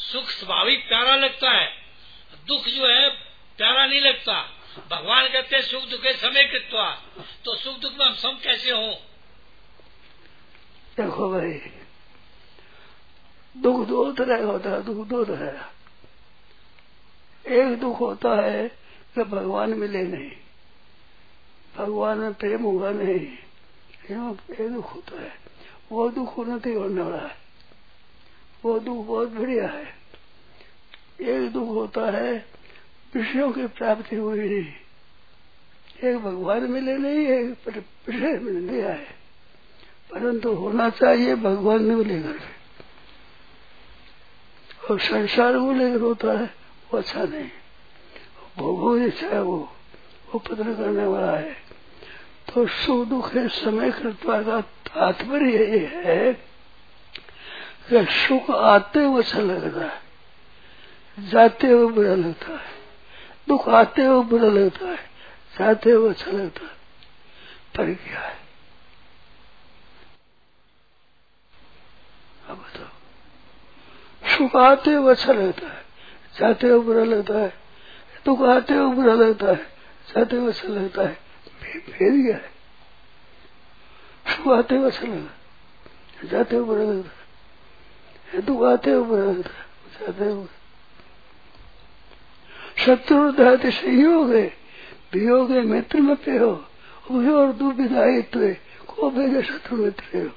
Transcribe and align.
सुख 0.00 0.30
स्वाभाविक 0.30 0.88
प्यारा 0.88 1.16
लगता 1.16 1.50
है। 1.50 1.66
दुख 2.46 2.64
जो 2.64 2.86
है, 2.86 3.10
प्यारा 3.56 3.86
नहीं 3.86 4.00
लगता। 4.00 4.50
भगवान 4.90 5.28
कहते 5.28 5.56
हैं, 5.56 5.62
सुख 5.62 5.84
दुख 5.84 6.00
समय 6.00 6.44
कृत्वा 6.44 7.02
तो 7.44 7.56
सुख 7.56 7.78
दुख 7.78 7.92
में 7.92 8.06
हम 8.06 8.14
सम 8.14 8.38
कैसे 8.42 8.70
हो? 8.70 8.94
देखो 10.96 11.30
भाई, 11.30 11.52
दुख 13.56 13.86
दो 13.86 14.12
तरह 14.12 14.44
होता 14.44 14.70
है, 14.70 14.82
दुख 14.82 15.06
दो 15.06 15.24
तरह। 15.24 15.70
एक 17.52 17.80
दुख 17.80 18.00
होता 18.00 18.42
है 18.42 18.68
कि 19.14 19.24
भगवान 19.24 19.70
मिले 19.70 20.02
नहीं। 20.02 20.30
भगवान 21.76 22.18
में 22.18 22.34
प्रेम 22.34 22.62
होगा 22.62 22.90
नहीं। 22.90 23.36
एक 24.10 24.72
दुख 24.72 24.94
होता 24.94 25.22
है। 25.22 25.38
वो 25.92 26.08
दुख 26.08 26.38
उन्नति 26.38 26.72
होने 26.72 27.02
वाला 27.02 27.28
है। 27.28 27.49
वो 28.64 28.78
दुख 28.78 29.06
बहुत 29.06 29.28
बढ़िया 29.28 29.66
है। 29.68 29.94
एक 31.20 31.52
दुख 31.52 31.68
होता 31.68 32.10
है, 32.10 32.46
विषयों 33.14 33.52
की 33.52 33.66
प्राप्ति 33.66 34.16
हुई 34.16 34.38
नहीं। 34.38 36.10
एक 36.10 36.18
भगवान 36.18 36.62
मिले 36.62 36.96
नहीं, 36.98 37.26
एक 37.26 37.68
विषय 38.08 38.38
मिल 38.38 38.68
गया 38.70 38.90
है 38.90 39.20
परंतु 40.10 40.52
होना 40.52 40.90
चाहिए, 40.90 41.34
भगवान 41.34 41.84
ने 41.84 42.04
लेकर 42.04 42.38
और 44.90 45.00
संसार 45.00 45.58
को 45.58 45.72
लेकर 45.72 46.00
होता 46.00 46.38
है, 46.38 46.54
वो 46.92 46.98
अच्छा 46.98 47.24
नहीं। 47.24 47.50
भोग 48.58 48.98
इच्छा 48.98 49.26
है 49.26 49.42
वो 49.42 49.72
वो 50.32 50.38
पत्र 50.38 50.64
करने 50.64 51.06
वाला 51.06 51.32
है। 51.32 51.56
तो 52.54 52.66
सुख 52.66 53.06
दुख 53.08 53.34
है 53.34 53.48
समय 53.48 53.90
कृपा 53.90 54.42
का 54.42 54.60
तात्पर्य 54.60 55.56
ये 55.56 55.90
है 55.94 56.49
कि 57.90 58.04
सुख 58.10 58.50
आते 58.50 59.04
हुए 59.04 59.22
अच्छा 59.22 59.40
लगता 59.40 59.84
है, 59.84 61.28
जाते 61.28 61.66
हुए 61.66 61.92
बुरा 61.92 62.14
लगता 62.14 62.52
है, 62.52 62.78
दुख 63.48 63.68
आते 63.68 64.04
हुए 64.04 64.24
बुरा 64.24 64.48
लगता 64.48 64.86
है, 64.86 64.96
जाते 65.58 65.90
हुए 65.90 66.10
अच्छा 66.10 66.30
लगता 66.30 66.64
है, 66.64 66.70
पर 67.76 67.94
क्या 67.94 68.20
है? 68.20 68.38
अब 72.48 72.56
बताओ, 72.56 72.88
सुख 74.36 74.56
आते 74.56 74.92
हुए 74.92 75.10
अच्छा 75.10 75.32
लगता 75.32 75.66
है, 75.66 75.84
जाते 76.38 76.68
हुए 76.68 76.84
बुरा 76.84 77.04
लगता 77.04 77.38
है, 77.38 77.52
दुख 78.24 78.42
आते 78.42 78.74
हुए 78.74 78.94
बुरा 78.94 79.14
लगता 79.14 79.46
है, 79.46 79.66
जाते 80.14 80.36
हुए 80.36 80.48
अच्छा 80.48 80.68
लगता 80.68 81.02
है 81.02 81.18
फिर 81.62 82.22
क्या 82.22 82.36
है? 82.36 82.50
सुख 84.26 84.48
आते 84.48 84.76
हुए 84.76 84.90
अच्छा 84.90 85.06
लगता 85.06 85.16
है, 85.16 86.28
जाते 86.28 86.56
हुए 86.56 86.64
बुरा 86.66 86.82
लगता 86.82 87.08
है। 87.08 87.19
दुख 88.36 88.62
आते 88.62 88.90
हुए। 88.90 89.42
शत्रु 92.78 93.30
दहते 93.32 93.70
संयोग 93.70 94.30
है 94.32 94.46
वियोग 95.12 95.50
है 95.52 95.60
मित्र 95.60 96.00
में 96.00 96.16
पे 96.16 96.36
हो 96.38 96.52
और 97.10 97.52
दुविधायित्व 97.52 98.40
को 98.88 99.10
भेजे 99.10 99.42
शत्रु 99.42 99.76
मित्र 99.76 100.18
हो 100.18 100.30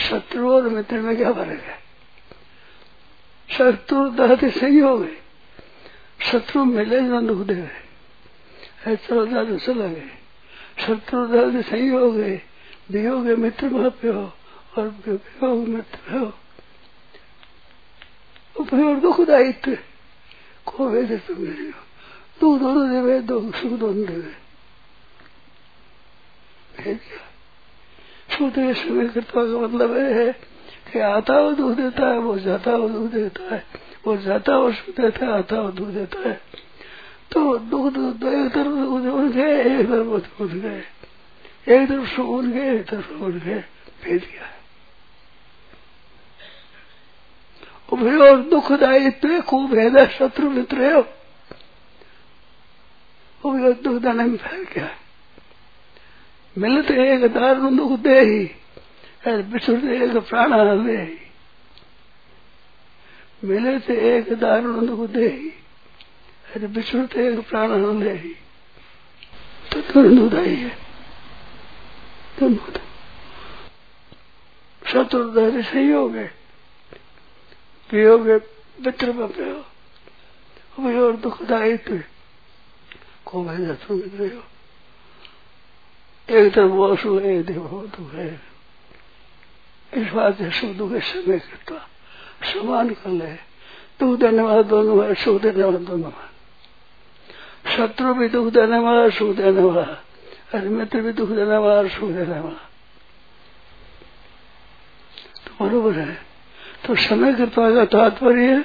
शत्रु 0.00 0.52
और 0.52 0.68
मित्र 0.68 1.00
में 1.00 1.16
क्या 1.16 1.32
फ़र्क 1.32 1.60
है? 1.62 1.78
शत्रु 3.48 4.08
दहते 4.10 4.50
संयोग 4.50 5.02
है 5.02 5.16
शत्रु 6.30 6.64
मिले 6.64 7.00
न 7.00 7.26
दुख 7.26 7.46
दे 7.46 7.54
ऐसा 8.86 9.24
ज़्यादा 9.24 9.56
चला 9.56 9.86
गए 9.86 10.10
शत्रु 10.86 11.26
दहते 11.26 11.62
संयोग 11.62 12.18
है 12.20 12.42
वियोग 12.90 13.26
मित्र 13.38 13.68
में 13.68 13.90
पे 13.90 14.08
हो 14.08 14.32
और 14.78 14.88
वियोग 15.06 15.68
मित्र 15.68 16.18
हो 16.18 16.32
हो 18.60 18.64
दोनों 22.40 22.90
देवे 22.90 23.20
दो 23.20 23.52
सुख 23.52 23.72
दोनों 23.72 24.06
देवे 24.06 24.34
शुद्ध 28.38 28.74
समय 28.74 29.08
कृपा 29.08 29.42
का 29.42 29.58
मतलब 29.58 29.96
है 29.96 30.32
कि 30.92 30.98
आता 30.98 31.34
हुआ 31.34 31.52
दूध 31.52 31.76
देता 31.76 32.08
है, 32.08 32.18
वो 32.18 32.38
जाता 32.38 32.70
हुआ 32.70 32.88
दूध 32.88 33.10
देता 33.10 33.54
है। 33.54 33.64
वो 34.06 34.16
जाता 34.16 34.54
हुआ 34.54 34.72
सुख 34.72 34.96
देता 34.96 35.26
है, 35.26 35.32
आता 35.32 35.56
हुआ 35.56 35.70
दूध 35.70 35.88
देता 35.88 36.28
है। 36.28 36.40
तो 37.32 37.58
दूध 37.58 37.96
दो 37.96 38.28
एक 38.28 38.52
तरफ़ 38.52 38.66
दूध 38.66 39.06
उठ 39.06 39.32
गए, 39.32 39.80
एक 39.80 39.86
तरफ़ 39.86 40.42
गए। 40.42 40.84
एक 41.68 41.88
तरफ़ 41.88 42.06
सुख 42.06 42.44
गए, 42.44 42.80
एक 42.80 42.86
तरफ़ 42.86 43.12
उठ 43.12 43.32
गए। 43.32 43.64
भेज 44.04 44.22
गया 44.22 44.55
और 47.92 48.42
दुखदायित्व 48.42 49.40
खूब 49.40 49.74
है 49.74 50.06
शत्रु 50.06 50.50
मित्र 50.50 50.92
हो 50.92 51.06
दुख 53.72 54.02
देने 54.02 54.24
में 54.24 54.36
फैल 54.36 54.66
गया 54.74 54.90
मिलते 56.58 57.12
एक 57.12 57.32
दारुण 57.32 57.76
दुख 57.76 57.98
दे 57.98 58.20
ही 58.20 58.50
बिछुड़ते 59.42 60.04
एक 60.04 60.16
प्राण 60.16 60.50
दे 60.84 61.18
मिले 63.44 63.78
थे 63.78 64.18
एक 64.18 64.32
दारुण 64.32 64.86
दुख 64.86 65.10
दे 65.10 65.28
ही 65.28 66.66
बिछुड़ते 66.66 67.28
एक 67.28 67.48
प्राण 67.48 68.00
दे 68.00 68.16
तो 69.72 69.80
तुरंत 69.80 70.20
उदाई 70.20 70.54
है। 70.54 70.70
शत्रु 74.86 75.62
संयोग 75.62 76.16
है 76.16 76.24
वियोग 76.24 76.45
मित्र 77.94 79.12
में 79.12 79.28
प्रयोग 79.28 81.04
और 81.04 81.16
दुखदायित्व 81.16 82.02
को 83.24 83.42
मैं 83.42 83.74
तुम 83.74 83.98
हो 83.98 84.42
एक 86.30 86.54
तरफ़ 86.54 86.70
वो 86.70 87.18
है, 87.18 87.38
एक 87.38 87.46
तरफ़ 87.46 87.56
वो 87.56 87.82
दुख 87.82 88.12
है। 88.12 88.40
इस 89.94 90.08
बात 90.08 90.38
से 90.38 90.50
सुख 90.50 90.70
दुख 90.70 90.92
समय 90.92 91.38
करता 91.38 91.88
समान 92.52 92.90
कर 92.90 93.10
ले। 93.10 93.32
दुख 94.00 94.18
देने 94.18 94.42
वाला 94.42 94.62
दोनों 94.62 95.04
है, 95.04 95.14
सुख 95.14 95.42
देने 95.42 95.64
वाला 95.64 95.78
दोनों 95.78 96.12
है। 96.12 96.36
शत्रु 97.76 98.14
भी 98.14 98.28
दुख 98.28 98.52
देने 98.52 98.78
वाला, 98.78 99.08
सुख 99.08 99.36
देने 99.36 99.62
वाला। 99.62 100.02
अरे 100.54 100.68
मित्र 100.68 101.00
भी 101.00 101.12
दुख 101.12 101.28
देने 101.28 101.56
वाला, 101.56 101.88
सुख 101.88 102.10
देने 102.10 102.40
वाला। 102.40 102.70
तो 105.46 105.66
बरोबर 105.66 105.98
है। 105.98 106.35
तो 106.86 106.94
समय 106.94 107.34
कृपा 107.34 107.74
का 107.74 107.84
तात्पर्य 107.84 108.64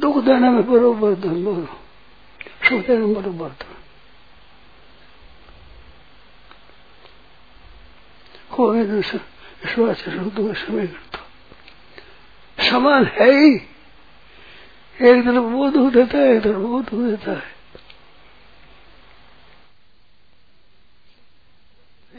दुख 0.00 0.24
देने 0.24 0.48
में 0.50 0.70
बरोबर 0.70 1.14
धन 1.14 1.44
दोनों 1.44 1.66
सुख 2.68 2.86
देने 2.86 3.06
में 3.06 3.14
बरोबर 3.14 3.48
धन। 3.48 3.74
कोई 8.56 8.80
ईश्वर 8.98 9.94
दुख 10.18 10.56
समय 10.56 10.86
करता। 10.86 11.18
समान 12.70 13.04
है 13.04 13.30
ही। 13.32 13.54
एक 15.00 15.24
तरफ़ 15.24 15.36
वो 15.36 15.70
दुख 15.70 15.92
देता 15.92 16.18
है, 16.18 16.36
एक 16.36 16.42
तरफ़ 16.42 16.56
वो 16.56 16.80
दुख 16.82 17.00
देता 17.00 17.32
है। 17.32 17.52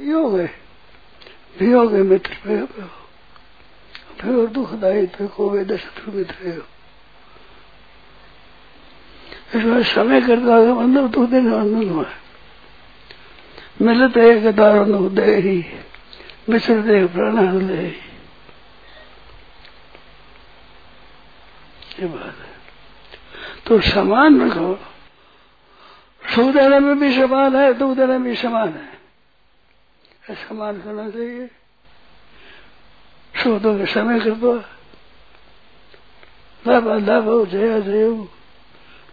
योग 0.08 0.40
है 0.40 0.56
वियोग 1.60 1.94
है 1.94 2.02
मित्र 2.02 2.34
पे 2.46 3.03
फिर 4.24 4.46
दुखदायी 4.50 5.06
पे 5.12 5.28
को 5.28 5.50
वेद 5.50 5.76
शत्रु 5.76 6.12
मित्र 6.12 6.50
हो 6.50 6.64
इसमें 9.54 9.84
समय 9.86 10.22
करता 10.22 10.56
है 10.56 10.74
मतलब 10.74 11.10
दुख 11.12 11.30
देने 11.30 11.50
वाला 11.50 12.02
है 12.02 12.22
मिलते 13.82 14.22
एक 14.30 14.46
दार 14.56 14.84
दुख 14.86 15.12
दे 15.12 15.36
ही 15.38 15.58
विसरते 16.50 17.06
प्राण 17.08 17.68
दे 17.68 17.84
ये 22.00 22.08
बात 22.08 22.38
है 22.38 22.52
तो 23.66 23.80
समान 23.84 24.42
रखो 24.42 24.74
सुख 26.26 26.54
देने 26.54 26.80
में 26.80 27.00
भी 27.00 27.12
समान 27.14 27.56
है 27.56 27.74
दुख 27.74 27.96
देने 27.98 28.18
में 28.18 28.24
भी 28.24 28.36
समान 28.38 28.74
है 28.74 30.36
समान 30.38 30.81
करना 30.81 31.10
चाहिए 31.10 31.50
शोधों 33.44 33.86
समय 33.86 34.19
कृपा 34.19 34.54
लाभ 36.68 36.88
लाभ 37.07 37.28
जय 37.51 37.81
जय 37.81 38.07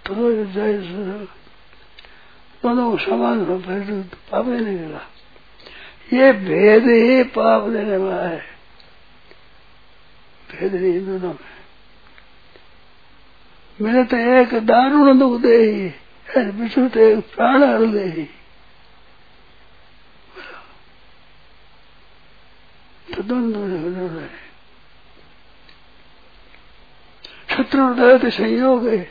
तो 0.06 0.14
जय 0.44 0.72
दोनों 2.62 2.96
समान 2.96 3.44
हो 3.46 3.58
फिर 3.58 3.82
पाप 4.30 4.46
नहीं 4.46 4.76
मिला 4.76 5.00
ये 6.12 6.32
भेद 6.32 6.84
ही 6.84 7.22
पाप 7.34 7.62
देने 7.68 7.96
वाला 7.96 8.22
है। 8.22 8.42
भेद 10.50 10.74
नहीं 10.74 11.00
दोनों 11.06 11.32
में। 11.32 11.50
मैंने 13.80 14.04
तो 14.04 14.16
एक 14.16 14.54
दारुण 14.66 15.18
दुख 15.18 15.40
दे 15.40 15.56
ही 15.56 16.50
विष्णु 16.50 16.88
तो 16.88 17.00
एक 17.00 17.18
प्राण 17.34 17.62
हर 17.62 17.84
दे 17.86 18.04
ही। 18.10 18.28
तो 23.14 23.22
दोनों 23.22 24.20
है 24.20 24.50
संयोग 28.30 29.06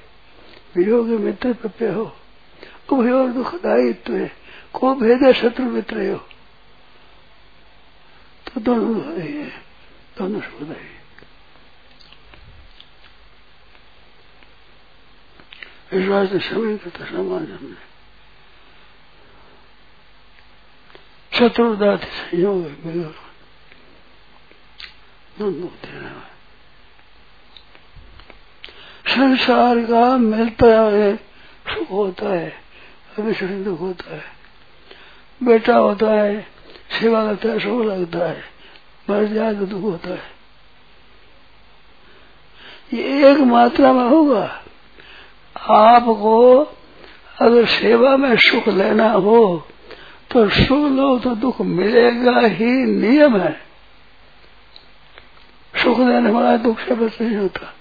वियोग 0.76 1.08
मित्र 1.08 1.54
प्रप्य 1.54 1.90
हो। 1.90 2.16
उभयोर 2.92 3.30
दुखदायित्व 3.30 4.30
को 4.74 4.96
भेद 4.96 5.32
शत्रु 5.32 5.66
मित्र 5.66 6.12
हो। 6.12 6.30
तो 8.48 8.62
दोनों 8.62 9.22
है। 9.22 9.52
दोनों 10.18 10.42
सुखदाई 10.42 10.96
विश्वास 15.94 16.30
समय 16.30 16.78
करता 16.78 17.06
समान 17.06 17.52
हमने 17.52 17.76
शत्रुदात 21.38 22.04
संयोग 22.04 22.64
देना 22.64 23.29
संसार 29.08 29.80
का 29.80 30.18
मिलता 30.18 30.82
है। 30.82 31.16
सुख 31.68 31.92
होता 31.92 32.30
है। 32.30 32.54
अभिषण 33.20 33.64
दुख 33.64 33.80
होता 33.80 34.16
है। 34.16 34.24
बेटा 35.44 35.78
होता 35.78 36.08
है 36.08 36.48
सेवा 37.00 37.26
करता 37.26 37.50
है। 37.50 37.60
सुख 37.60 37.86
लगता 37.86 38.20
है। 38.20 38.44
मर 39.10 39.24
जाए 39.24 39.56
तो 39.56 39.66
दुख 39.66 39.82
होता 39.82 40.10
है। 40.10 40.22
ये 42.94 43.32
एक 43.32 43.38
मात्रा 43.38 43.94
में 43.94 44.10
होगा। 44.10 44.64
आपको 45.70 46.60
अगर 47.42 47.66
सेवा 47.66 48.18
में 48.18 48.38
सुख 48.38 48.68
लेना 48.68 49.12
हो 49.12 49.68
तो 50.32 50.50
सुख 50.50 50.92
लो 50.92 51.20
तो 51.20 51.36
दुख 51.36 51.62
मिलेगा 51.62 52.40
ही। 52.40 52.72
नियम 52.86 53.38
है। 53.38 53.69
सुख 55.84 55.98
देने 55.98 56.32
वाला 56.32 56.58
दुख 56.58 56.80
से 56.80 56.96
बच 56.96 57.22
नहीं 57.22 57.38
होता। 57.38 57.74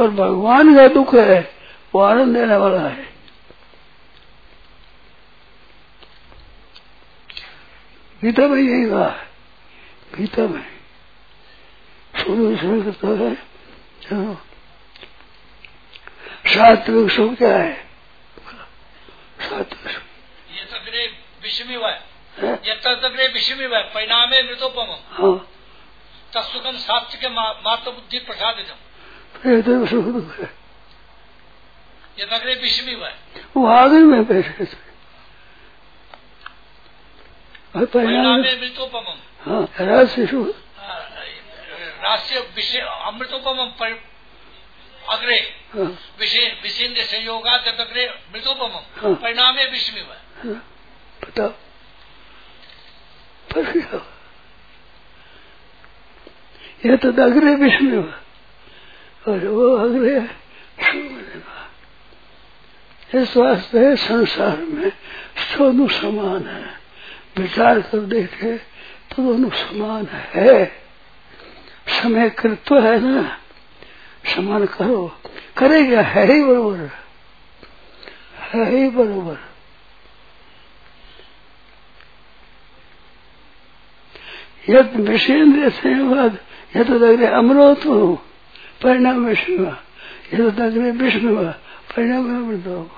और 0.00 0.10
भगवान 0.10 0.74
का 0.76 0.88
दुख 0.88 1.14
है 1.14 1.54
वो 1.94 2.00
आनंद 2.00 2.36
देने 2.36 2.56
वाला 2.56 2.88
है। 2.88 3.04
गीता 8.22 8.42
में 8.42 8.62
यही 8.62 8.90
कहा 8.90 9.08
है। 9.08 9.28
गीता 10.14 10.42
में 10.42 10.66
शुरू 12.18 12.50
इसमें 12.50 12.82
करता 12.84 13.08
है 13.08 13.34
सात्विक 16.46 17.10
सुख 17.10 17.34
क्या 17.34 17.56
है? 17.56 17.74
सात्विक 19.40 19.90
सुख। 19.92 20.02
ये 20.56 20.64
तग्रे 20.64 21.06
विषमी 21.42 21.74
हुआ 21.74 21.90
है। 21.90 22.00
ये 22.44 22.74
तग्रे 22.74 23.28
विषमी 23.28 23.66
परिणामे 23.66 24.42
मृतोपम। 24.42 24.96
हाँ। 25.10 25.46
तत्सुखम 26.34 26.76
सात्विक 26.78 27.24
मात्र 27.64 27.90
बुद्धि 27.90 28.18
प्रसाद 28.20 28.56
तो 28.64 28.74
है 29.44 29.56
ये 32.18 32.26
नगरे 32.26 32.54
विषमी 32.54 32.92
हुआ 32.92 33.08
वो 33.56 33.66
आगे 33.68 33.98
में 34.02 34.24
बैठे 34.26 34.50
थे। 34.56 34.64
अमृतोपम 37.74 39.04
हाँ 39.42 39.68
राष्ट्रीय 39.80 40.26
विषय 42.56 42.80
अमृतोपम 42.80 43.58
अग्रे। 45.08 45.38
विषेन्द्र 46.18 47.04
संयोगा 47.04 47.54
अग्रे 47.54 48.08
मृतोपम। 48.32 48.80
परिणाम 49.14 49.54
विषमी 49.70 50.00
हुआ 50.00 50.16
बताओ। 51.22 51.52
यह 56.86 56.96
तो 56.96 57.12
अग्रे 57.12 57.54
विषमी 57.54 57.96
हुआ 57.96 58.20
और 59.28 59.48
वो 59.48 59.76
अगले 59.76 60.20
इस 63.14 63.36
वास्ते 63.36 63.96
संसार 63.96 64.56
में 64.56 64.92
दोनों 65.58 65.88
समान 65.88 66.46
है। 66.46 66.78
विचार 67.38 67.80
कर 67.80 67.98
देखे 67.98 68.58
तो 68.58 69.22
दोनों 69.22 69.50
समान 69.50 70.06
है। 70.06 70.66
समय 71.88 72.30
कृत्व 72.30 72.80
है 72.80 73.00
ना? 73.00 73.38
समान 74.34 74.66
करो। 74.66 75.20
करेगा, 75.56 76.00
है 76.00 76.32
ही 76.32 76.44
बरोबर। 76.44 76.90
है 78.38 78.76
ही 78.76 78.88
बरोबर। 78.90 79.36
यद 84.68 84.96
विषेन्द्र 84.96 85.70
से 85.70 85.94
बाद 86.76 86.90
यद 86.90 87.02
अग्रे 87.02 87.26
अमृत 87.26 87.86
हो 87.86 88.22
परिणाम 88.82 89.26
विष्णु 89.26 89.66
यद 90.34 90.60
अग्रे 90.60 90.90
विष्णु 90.90 91.52
परिणाम 91.92 92.36
अमृत 92.36 92.66
हो। 92.66 92.90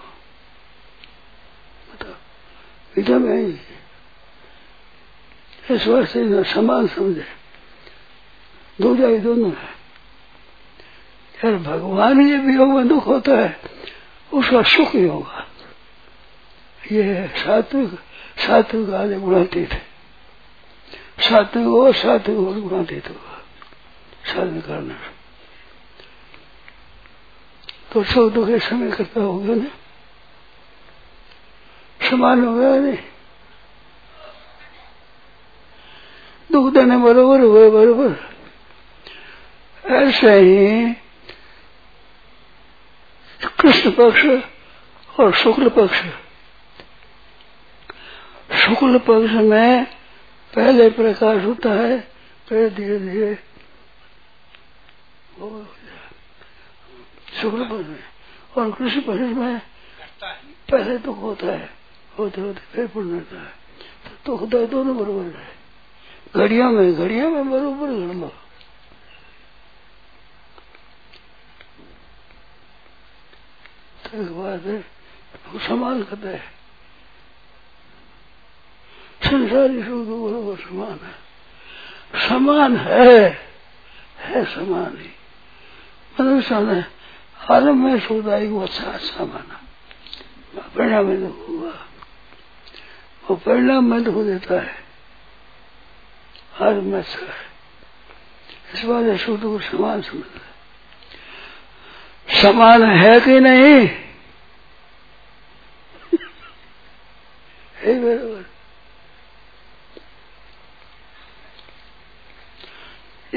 बताओ 1.92 2.12
गीता 2.96 3.18
में 3.18 3.60
वास्ते 5.88 6.44
समान 6.44 6.86
समझे। 6.86 7.24
दो 8.80 8.96
जाए 8.96 9.18
दोनों 9.18 9.52
है। 9.52 9.80
यार 11.44 11.56
भगवान 11.56 12.20
ये 12.20 12.38
भी 12.38 12.56
में 12.56 12.88
दुख 12.88 13.06
होता 13.06 13.32
है, 13.32 13.60
उसका 14.34 14.62
सुख 14.62 14.94
ही 14.94 15.06
होगा। 15.06 15.48
ये 16.92 17.28
सात्विक 17.28 17.90
सात्विक 18.38 18.90
आदि 18.90 19.14
गुणातीत 19.14 19.72
है। 19.72 19.82
सात्विक 21.18 21.66
हो 21.66 21.92
सात्विक 21.92 22.38
और 22.38 22.60
गुणातीत 22.60 23.08
होगा। 23.08 23.29
साधन 24.30 24.60
करना 24.60 24.94
तो 27.92 28.02
सुख 28.04 28.32
दुख 28.32 28.48
समय 28.60 28.90
करता 28.90 29.20
होगा 29.20 29.54
ना 29.54 29.70
समान 32.00 32.44
हो 32.44 32.54
गया 32.54 32.74
नहीं। 32.76 32.98
दुख 36.50 36.72
देने 36.74 36.96
बरोबर 36.98 37.40
हुए 37.40 37.70
बरोबर। 37.70 38.14
ऐसे 39.84 40.32
ही 40.32 40.94
कृष्ण 43.60 43.90
पक्ष 43.90 44.24
और 45.20 45.32
शुक्ल 45.34 45.68
पक्ष। 45.68 45.98
शुक्ल 48.60 48.98
पक्ष 48.98 49.32
में 49.44 49.84
पहले 50.52 50.88
प्रकाश 50.90 51.44
होता 51.44 51.70
है, 51.72 51.98
फिर 52.48 52.68
धीरे 52.74 52.98
धीरे 52.98 53.34
शुक्ल 57.40 57.64
पक्ष 57.64 57.88
में 57.88 58.04
और 58.56 58.72
कृष्ण 58.72 59.00
पक्ष 59.00 59.20
में 59.20 59.58
पहले 60.70 60.98
दुख 60.98 61.18
होता 61.18 61.46
है, 61.46 61.70
होते 62.18 62.40
होते 62.40 62.60
फिर 62.60 62.86
पुण्य 62.86 63.14
होता 63.14 63.42
है। 63.42 63.52
तो 64.26 64.36
होता 64.36 64.58
है 64.58 64.66
दोनों 64.66 64.96
बरबर 64.96 65.38
है। 65.38 65.48
घड़िया 66.36 66.68
में 66.70 66.94
घड़िया 66.94 67.28
में 67.28 67.50
बरोबर 67.50 67.86
गण 67.86 68.28
तो 74.04 74.22
एक 74.22 74.32
बात 74.32 74.62
है 74.62 74.80
समान 75.68 76.02
करते 76.02 76.28
है। 76.28 76.42
संसारी 79.24 79.82
सुख 79.82 80.60
समान 80.60 81.00
है। 81.04 82.28
समान 82.28 82.76
है 82.76 83.38
है 84.18 84.44
समान 84.44 84.98
ही। 85.00 85.10
मनुष्य 86.20 86.60
ने 86.60 86.82
आरंभ 87.50 87.84
में 87.84 87.98
सुखदायी 88.00 88.48
को 88.50 88.60
अच्छा 88.60 88.90
अच्छा 88.90 89.24
माना 89.24 89.60
परिणाम 90.76 91.06
में 91.06 91.20
दुख 91.20 91.48
हुआ 91.48 91.72
वो 93.24 93.36
परिणाम 93.36 93.90
में 93.90 94.02
दुख 94.04 94.16
देता 94.24 94.60
है 94.60 94.78
हर 96.58 96.80
में 96.80 96.98
अच्छा 96.98 97.26
है 97.26 97.48
इस 98.74 98.84
बात 98.84 99.16
शुद्ध 99.18 99.42
को 99.42 99.58
समान 99.60 100.02
समझता 100.02 100.40
है 100.40 100.50
समान 102.42 102.84
है 102.90 103.20
कि 103.20 103.38
नहीं 103.40 103.86
है 107.76 107.94
बराबर 108.00 108.44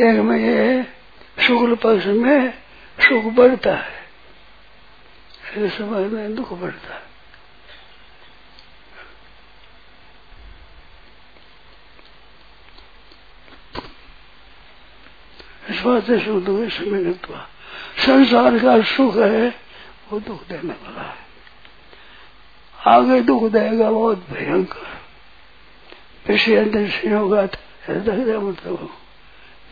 एक 0.02 0.20
में 0.22 0.38
ये 0.38 0.84
शुक्ल 1.38 1.76
पक्ष 1.76 2.06
में 2.06 2.63
सुख 3.04 3.34
बढ़ता 3.34 3.76
है। 3.76 4.04
ऐसे 5.50 5.70
समय 5.70 6.06
में 6.06 6.36
दुख 6.36 6.54
बढ़ता 6.54 6.96
है। 6.96 7.14
संसार 17.98 18.60
का 18.60 18.82
सुख 18.82 19.16
है, 19.16 19.56
वो 20.10 20.20
दुख 20.20 20.48
देने 20.48 20.74
वाला 20.74 21.02
है। 21.02 21.18
आगे 22.88 23.22
दुख 23.22 23.44
देगा, 23.52 23.92
बहुत 23.92 24.18
भयंकर। 24.30 25.02
पिछले 26.28 26.62
विषय 26.62 27.02
संयोग 27.02 27.34
मतलब। 28.38 28.98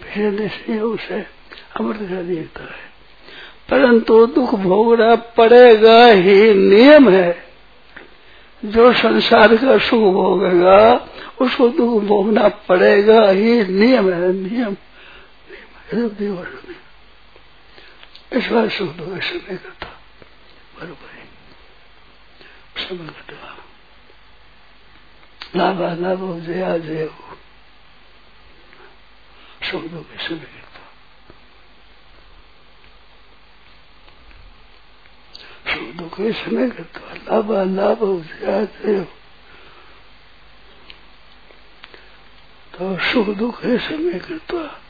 विषय 0.03 0.49
संयोग 0.49 0.99
से 0.99 1.21
अमृत 1.79 1.99
का 1.99 2.21
देखता 2.21 2.63
है। 2.63 2.90
परंतु 3.69 4.25
दुख 4.25 4.55
भोगना 4.55 5.15
पड़ेगा 5.15 6.05
ही 6.05 6.53
नियम 6.53 7.09
है। 7.09 7.47
जो 8.65 8.93
संसार 8.93 9.55
का 9.57 9.77
सुख 9.77 10.13
भोगेगा, 10.13 11.07
उसको 11.41 11.69
दुख 11.69 12.03
भोगना 12.03 12.47
पड़ेगा 12.49 13.29
ही 13.29 13.63
नियम 13.63 14.13
है। 14.13 14.33
नियम 14.33 14.75
इस 18.33 18.47
बार 18.47 18.69
सुख 18.69 18.89
दुख 18.89 19.21
समय 19.21 19.57
करता 19.57 19.87
बरोबर 20.79 21.11
समय 22.83 23.07
करता 23.07 23.57
लाभ 25.55 25.81
लाभ 26.01 26.39
जया 26.39 26.77
जय 26.77 27.03
हो 27.03 27.37
सुख 29.71 29.83
दुख 29.83 30.05
समय 30.21 30.60
सुख 35.91 35.99
दुख 35.99 36.19
समय 36.31 36.69
करता 36.69 37.13
लाभ 37.15 37.51
लाभ 37.51 38.03
हो। 38.03 39.03
तो 42.73 42.97
सुख 42.97 43.27
दुख 43.37 43.63
है 43.63 43.77
समय 43.77 44.19
करता 44.19 44.81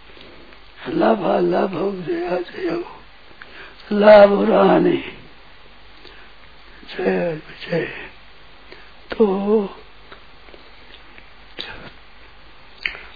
लाभ 0.90 1.26
लाभ 1.50 1.74
हो। 1.76 2.84
लाभ 3.92 4.32
जय 6.98 7.42
जय 7.70 7.86
तो 9.18 9.26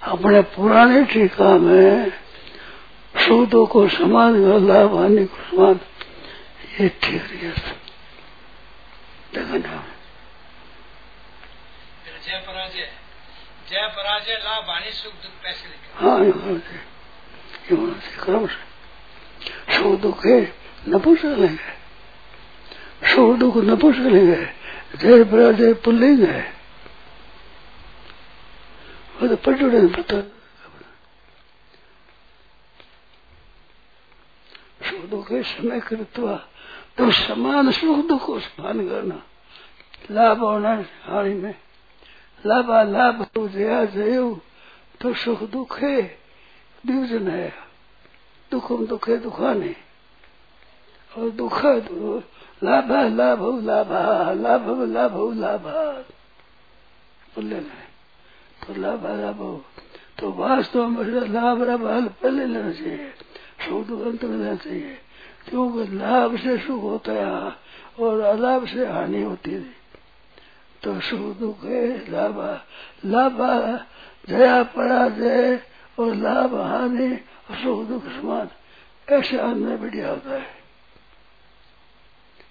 अपने 0.04 0.42
पुराने 0.42 1.04
टीका 1.04 1.58
में 1.58 2.12
सूदों 3.16 3.66
को 3.66 3.88
समान 3.88 4.34
लाभ 4.68 4.98
हानि 4.98 5.26
को 5.26 5.38
समान 5.38 5.80
ये 6.80 6.88
ठीक 7.04 7.32
देखना 9.34 9.84
जय 12.26 12.40
पराजय 12.48 12.90
जय 13.70 13.88
पराजय 13.96 14.38
लाभ 14.44 14.70
हानि 14.70 14.92
सुख 14.92 15.14
दुख 15.24 15.34
पैसे 15.44 15.68
हाँ 15.96 16.18
क्रम 18.24 18.48
से 18.48 19.78
सुख 19.78 20.00
दुख 20.02 20.26
है 20.26 20.40
न 20.88 21.00
पूछ 21.00 21.24
लेंगे 21.26 21.74
सुख 23.14 23.38
दुख 23.40 23.58
न 23.70 23.76
पूछ 23.82 23.96
लेंगे 23.98 24.36
जय 25.02 25.24
पराजय 25.32 25.74
पुल्लिंग 25.86 26.24
है। 26.28 26.42
वो 29.22 29.28
तो 29.28 29.36
पटुड़े 29.46 29.86
पता 29.96 30.20
सुख 34.90 35.02
दुख 35.10 35.32
समय 35.52 35.80
कृत्वा 35.88 36.36
तो 36.98 37.12
समान 37.12 37.72
सुख 37.72 38.06
दुख 38.06 38.26
को 38.26 38.40
समान 38.40 38.90
करना। 38.90 39.24
लाभ 40.12 40.40
होना 40.40 40.86
हानि 41.04 41.34
में। 41.34 41.56
लाभ 42.46 42.72
लाभ 42.90 43.26
तो 43.34 43.48
जया 43.48 43.86
जय 43.86 44.36
तो 45.02 45.14
सुख 45.14 45.44
दुख 45.44 45.80
है 45.80 46.02
डिविजन 46.86 47.28
है 47.28 47.54
दुखम 48.52 48.86
दुख 48.86 49.10
है 49.10 49.18
और 51.18 51.30
दुख 51.30 51.66
लाभ 51.66 52.92
लाभ 52.92 53.64
लाभ 53.64 54.36
लाभ 54.40 54.68
लाभ 54.82 55.34
लाभ। 55.34 55.64
बोल 57.36 57.60
तो 58.68 58.82
लाभ 58.82 59.06
लाभ। 59.06 59.64
तो 60.20 60.32
वास्तव 60.32 60.88
में 60.88 61.04
लाभ 61.06 61.64
लाभ 61.64 62.08
पहले 62.08 62.46
लेना 62.46 62.72
चाहिए। 62.72 63.12
सुख 63.62 63.88
दुख 63.88 64.02
अंत 64.02 64.24
लेना 64.24 64.56
चाहिए। 64.56 65.02
क्योंकि 65.50 65.96
लाभ 65.98 66.38
से 66.38 66.58
सुख 66.58 66.82
होता 66.82 67.12
है 67.12 67.56
और 68.00 68.20
अलाभ 68.22 68.68
से 68.68 68.88
हानि 68.88 69.22
होती 69.22 69.52
है। 69.52 69.62
तो 70.84 71.02
सुख 71.02 71.38
दुख 71.38 71.64
है 71.64 72.12
लाभ 72.12 72.62
लाभ 73.06 73.38
जया 74.30 74.64
पराजय 74.64 75.62
और 76.00 76.16
लाभ 76.16 76.56
हानि 76.56 77.16
और 77.50 77.56
सुख 77.56 77.88
दुख 77.88 78.04
समान। 78.04 78.50
ऐसे 79.10 79.38
अन्य 79.38 79.78
बढ़िया 79.78 80.10
होता 80.10 80.32
है। 80.32 80.66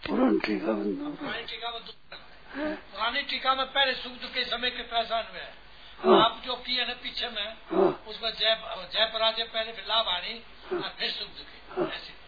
पुरानी 0.08 0.38
टीका 0.38 0.72
पुरानी 0.72 1.42
टीका 1.42 1.70
में 1.70 2.76
पुरानी 2.76 3.22
टीका 3.22 3.54
में 3.54 3.66
पहले 3.66 3.92
सुख 3.92 4.12
दुख 4.12 4.30
के 4.30 4.44
समय 4.44 4.70
के 4.70 4.82
पहचान 4.82 5.24
में 5.34 5.40
है। 5.40 5.54
हाँ। 5.98 6.24
आप 6.24 6.42
जो 6.46 6.54
किए 6.54 6.86
ना 6.86 6.92
पीछे 6.92 7.28
में 7.28 7.52
हाँ। 7.52 8.04
उसमें 8.08 8.30
जय 8.30 8.62
जय 8.92 9.10
पराजय 9.14 9.44
पहले 9.44 9.72
फिर 9.72 9.84
लाभ 9.88 10.06
हानि 10.08 10.42
और 10.72 10.94
फिर 10.98 11.10
सुख 11.10 11.28
दुख। 11.28 11.78
हाँ। 11.78 11.86
ऐसे। 11.86 12.24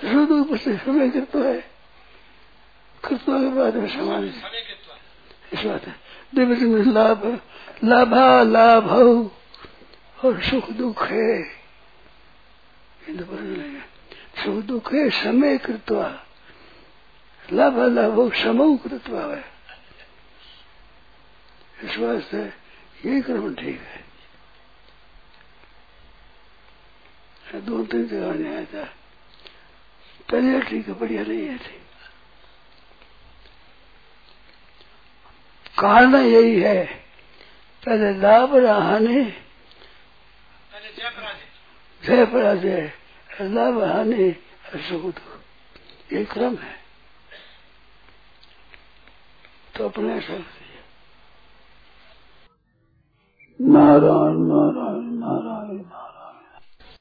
सुख 0.00 0.28
दुख 0.28 0.58
से 0.58 0.76
समय 0.76 1.10
करता 1.10 1.38
है। 1.38 1.70
कृत्वा 3.04 3.40
के 3.40 3.48
बाद 3.48 3.76
में 3.76 3.88
समान। 3.88 4.24
इस 5.52 5.64
बात 5.64 5.84
है। 5.84 5.96
दिव्य 6.34 6.92
लाभ, 6.92 7.40
लाभा, 7.84 8.42
लाभ 8.42 8.88
और 10.24 10.42
सुख 10.42 10.70
दुख 10.70 11.02
है। 11.02 11.42
हिंदू 13.06 13.24
बोलेंगे 13.24 13.80
सुख 14.44 14.64
दुख 14.64 14.94
है, 14.94 15.10
समय 15.10 15.58
कृत्वा। 15.58 16.24
लाभ 17.52 17.78
लाभ 17.78 18.34
समूह 18.34 18.76
कृत्वा 18.76 19.36
है। 19.36 19.44
इस 21.84 21.98
वास्ते 21.98 22.38
ये 23.08 23.20
क्रम 23.20 23.54
ठीक 23.54 23.80
है। 23.80 24.08
दो 27.60 27.84
तीन 27.84 28.08
जगह 28.08 28.32
नहीं 28.32 28.54
आया 28.54 28.64
था। 28.64 28.94
पहले 30.28 30.60
ठीक 30.60 30.88
है 30.88 30.94
बढ़िया 31.00 31.22
नहीं 31.22 31.44
है 31.48 31.56
थी 31.58 31.76
कारण 35.78 36.14
यही 36.16 36.60
है 36.60 36.84
पहले 37.82 38.12
लाभ 38.20 38.54
हानि 38.56 39.22
पहले 40.72 40.88
जय 42.02 42.24
पराजय 42.26 42.90
जय 43.30 43.48
लाभ 43.54 43.82
हानि 43.84 44.34
सुख 44.88 45.02
दुख 45.04 46.12
ये 46.12 46.24
क्रम 46.24 46.54
है। 46.56 46.76
तो 49.74 49.88
अपने 49.88 50.20
से 50.20 50.38
नारायण 53.60 54.38
नारायण 54.50 55.06
नारायण 55.20 55.78
नारायण। 55.84 56.07